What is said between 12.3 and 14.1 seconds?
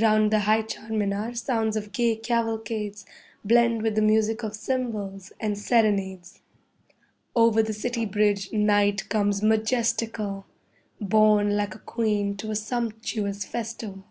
to a sumptuous festival.